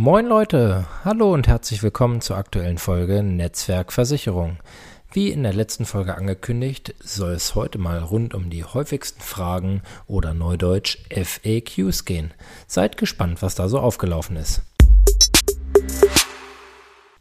[0.00, 4.58] Moin Leute, hallo und herzlich willkommen zur aktuellen Folge Netzwerkversicherung.
[5.10, 9.82] Wie in der letzten Folge angekündigt, soll es heute mal rund um die häufigsten Fragen
[10.06, 12.32] oder neudeutsch FAQs gehen.
[12.68, 14.62] Seid gespannt, was da so aufgelaufen ist.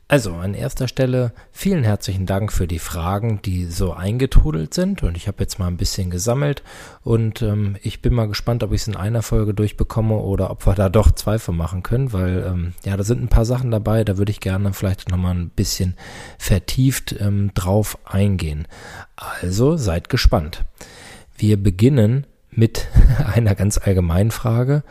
[0.10, 5.18] Also an erster Stelle vielen herzlichen Dank für die Fragen, die so eingetrudelt sind und
[5.18, 6.64] ich habe jetzt mal ein bisschen gesammelt
[7.04, 10.66] und ähm, ich bin mal gespannt, ob ich es in einer Folge durchbekomme oder ob
[10.66, 13.70] wir da doch zwei von machen können, weil ähm, ja, da sind ein paar Sachen
[13.70, 15.96] dabei, da würde ich gerne vielleicht nochmal ein bisschen
[16.37, 18.65] vertieft ähm, drauf eingehen.
[19.18, 20.64] Also seid gespannt.
[21.37, 22.87] Wir beginnen mit
[23.34, 24.84] einer ganz allgemeinen Frage.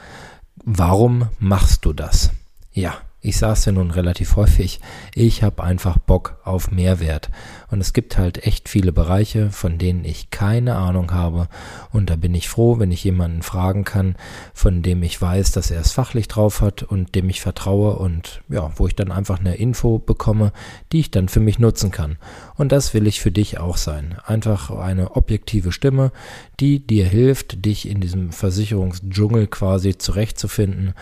[0.62, 2.33] Warum machst du das?
[2.74, 4.80] Ja, ich es ja nun relativ häufig,
[5.15, 7.30] ich habe einfach Bock auf Mehrwert.
[7.70, 11.48] Und es gibt halt echt viele Bereiche, von denen ich keine Ahnung habe.
[11.91, 14.15] Und da bin ich froh, wenn ich jemanden fragen kann,
[14.55, 18.43] von dem ich weiß, dass er es fachlich drauf hat und dem ich vertraue und
[18.48, 20.52] ja, wo ich dann einfach eine Info bekomme,
[20.93, 22.18] die ich dann für mich nutzen kann.
[22.55, 24.16] Und das will ich für dich auch sein.
[24.24, 26.12] Einfach eine objektive Stimme,
[26.60, 30.95] die dir hilft, dich in diesem Versicherungsdschungel quasi zurechtzufinden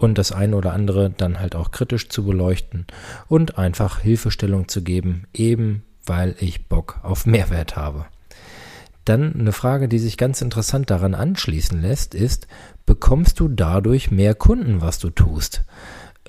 [0.00, 2.86] und das eine oder andere dann halt auch kritisch zu beleuchten
[3.28, 8.06] und einfach Hilfestellung zu geben, eben weil ich Bock auf Mehrwert habe.
[9.04, 12.48] Dann eine Frage, die sich ganz interessant daran anschließen lässt, ist,
[12.86, 15.64] bekommst du dadurch mehr Kunden, was du tust?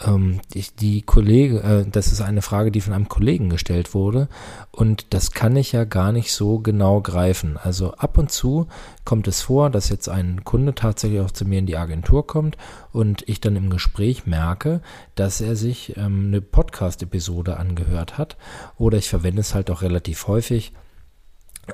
[0.05, 4.27] Ähm, die, die Kollege, äh, das ist eine Frage, die von einem Kollegen gestellt wurde
[4.71, 7.57] und das kann ich ja gar nicht so genau greifen.
[7.57, 8.67] Also ab und zu
[9.05, 12.57] kommt es vor, dass jetzt ein Kunde tatsächlich auch zu mir in die Agentur kommt
[12.91, 14.81] und ich dann im Gespräch merke,
[15.15, 18.37] dass er sich ähm, eine Podcast-Episode angehört hat
[18.77, 20.73] oder ich verwende es halt auch relativ häufig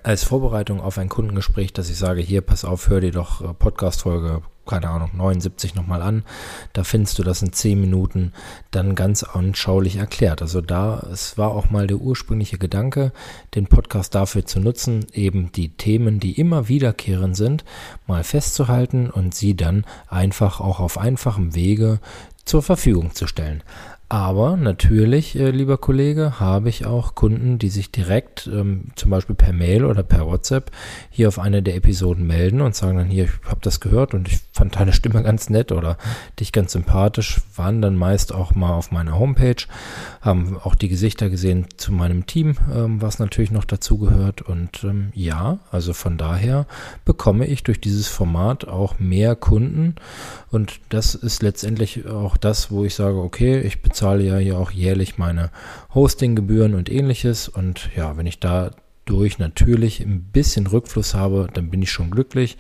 [0.04, 3.54] als Vorbereitung auf ein Kundengespräch, dass ich sage, hier, pass auf, hör dir doch äh,
[3.54, 6.24] Podcast-Folge keine Ahnung, 79 nochmal an.
[6.74, 8.34] Da findest du das in 10 Minuten
[8.72, 10.42] dann ganz anschaulich erklärt.
[10.42, 13.12] Also da, es war auch mal der ursprüngliche Gedanke,
[13.56, 17.66] den Podcast dafür zu nutzen, eben die Themen, die immer wiederkehrend sind,
[18.06, 22.00] mal festzuhalten und sie dann einfach auch auf einfachem Wege
[22.46, 23.64] zur Verfügung zu stellen.
[24.10, 29.36] Aber natürlich, äh, lieber Kollege, habe ich auch Kunden, die sich direkt ähm, zum Beispiel
[29.36, 30.72] per Mail oder per WhatsApp
[31.10, 34.30] hier auf eine der Episoden melden und sagen dann hier, ich habe das gehört und
[34.30, 35.98] ich fand deine Stimme ganz nett oder
[36.40, 39.66] dich ganz sympathisch, waren dann meist auch mal auf meiner Homepage,
[40.22, 44.42] haben auch die Gesichter gesehen zu meinem Team, ähm, was natürlich noch dazu gehört.
[44.42, 46.66] Und ähm, ja, also von daher
[47.04, 49.96] bekomme ich durch dieses Format auch mehr Kunden
[50.50, 54.70] und das ist letztendlich auch das, wo ich sage, okay, ich bezahle ja hier auch
[54.70, 55.50] jährlich meine
[55.96, 57.50] Hostinggebühren und ähnliches.
[57.50, 62.58] Und ja, wenn ich dadurch natürlich ein bisschen Rückfluss habe, dann bin ich schon glücklich.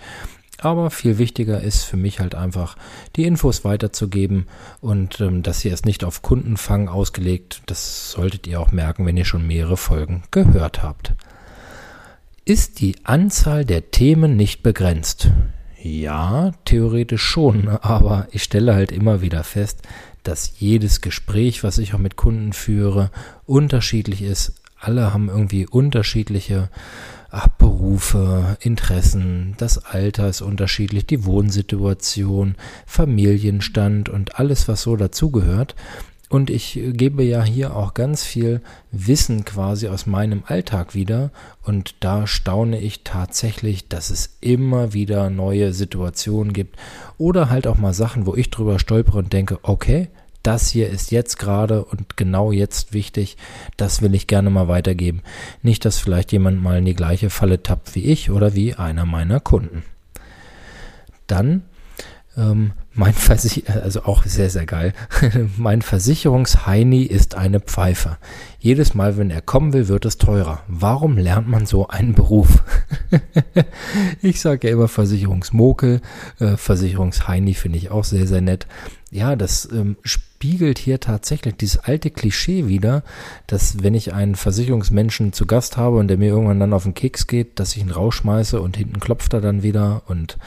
[0.57, 2.75] Aber viel wichtiger ist für mich halt einfach,
[3.15, 4.47] die Infos weiterzugeben
[4.81, 7.61] und ähm, das hier ist nicht auf Kundenfang ausgelegt.
[7.67, 11.13] Das solltet ihr auch merken, wenn ihr schon mehrere Folgen gehört habt.
[12.45, 15.29] Ist die Anzahl der Themen nicht begrenzt?
[15.79, 19.83] Ja, theoretisch schon, aber ich stelle halt immer wieder fest,
[20.27, 23.11] dass jedes Gespräch, was ich auch mit Kunden führe,
[23.45, 24.53] unterschiedlich ist.
[24.79, 26.69] Alle haben irgendwie unterschiedliche
[27.57, 32.55] Berufe, Interessen, das Alter ist unterschiedlich, die Wohnsituation,
[32.85, 35.75] Familienstand und alles, was so dazugehört.
[36.29, 38.61] Und ich gebe ja hier auch ganz viel
[38.91, 41.31] Wissen quasi aus meinem Alltag wieder.
[41.63, 46.75] Und da staune ich tatsächlich, dass es immer wieder neue Situationen gibt.
[47.17, 50.09] Oder halt auch mal Sachen, wo ich drüber stolpere und denke, okay,
[50.43, 53.37] das hier ist jetzt gerade und genau jetzt wichtig.
[53.75, 55.21] Das will ich gerne mal weitergeben.
[55.61, 59.05] Nicht, dass vielleicht jemand mal in die gleiche Falle tappt wie ich oder wie einer
[59.05, 59.83] meiner Kunden.
[61.25, 61.63] Dann
[62.37, 64.93] ähm, mein Versich also auch sehr, sehr geil.
[65.57, 68.17] mein Versicherungsheini ist eine Pfeife.
[68.59, 70.61] Jedes Mal, wenn er kommen will, wird es teurer.
[70.67, 72.63] Warum lernt man so einen Beruf?
[74.21, 76.01] ich sage ja immer Versicherungsmokel.
[76.39, 78.65] Äh, Versicherungsheini finde ich auch sehr, sehr nett.
[79.09, 83.03] Ja, das ähm, spiegelt hier tatsächlich dieses alte Klischee wieder,
[83.47, 86.93] dass wenn ich einen Versicherungsmenschen zu Gast habe und der mir irgendwann dann auf den
[86.93, 90.37] Keks geht, dass ich ihn rausschmeiße und hinten klopft er dann wieder und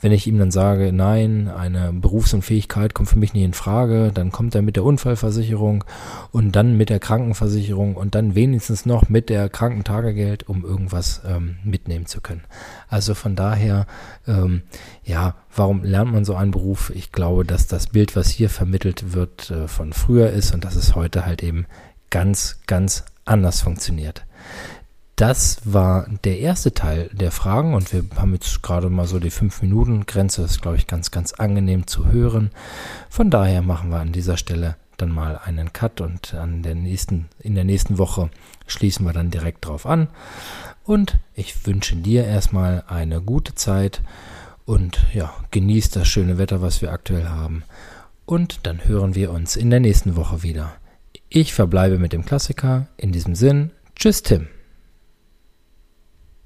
[0.00, 4.32] wenn ich ihm dann sage, nein, eine Berufsunfähigkeit kommt für mich nicht in Frage, dann
[4.32, 5.84] kommt er mit der Unfallversicherung
[6.32, 11.56] und dann mit der Krankenversicherung und dann wenigstens noch mit der Krankentagegeld, um irgendwas ähm,
[11.64, 12.42] mitnehmen zu können.
[12.88, 13.86] Also von daher,
[14.26, 14.62] ähm,
[15.04, 16.90] ja, warum lernt man so einen Beruf?
[16.94, 20.76] Ich glaube, dass das Bild, was hier vermittelt wird, äh, von früher ist und dass
[20.76, 21.66] es heute halt eben
[22.10, 24.24] ganz, ganz anders funktioniert.
[25.16, 29.32] Das war der erste Teil der Fragen und wir haben jetzt gerade mal so die
[29.32, 30.42] 5-Minuten-Grenze.
[30.42, 32.50] Das ist, glaube ich, ganz, ganz angenehm zu hören.
[33.08, 37.28] Von daher machen wir an dieser Stelle dann mal einen Cut und an der nächsten,
[37.40, 38.30] in der nächsten Woche
[38.66, 40.08] schließen wir dann direkt drauf an.
[40.84, 44.02] Und ich wünsche dir erstmal eine gute Zeit
[44.66, 47.64] und ja, genieß das schöne Wetter, was wir aktuell haben.
[48.26, 50.74] Und dann hören wir uns in der nächsten Woche wieder.
[51.30, 52.86] Ich verbleibe mit dem Klassiker.
[52.96, 54.48] In diesem Sinn, tschüss Tim.